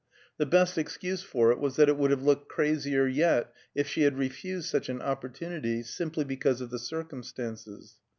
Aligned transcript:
The 0.37 0.47
best 0.47 0.79
excuse 0.79 1.21
for 1.21 1.51
it 1.51 1.59
was 1.59 1.75
that 1.75 1.87
it 1.87 1.95
would 1.95 2.09
have 2.09 2.23
looked 2.23 2.49
crazier 2.49 3.05
yet 3.05 3.53
if 3.75 3.87
she 3.87 4.01
had 4.01 4.17
refused 4.17 4.67
such 4.67 4.89
an 4.89 4.99
opportunity 4.99 5.83
simply 5.83 6.23
because 6.23 6.59
of 6.59 6.71
the 6.71 6.79
circumstances. 6.79 7.99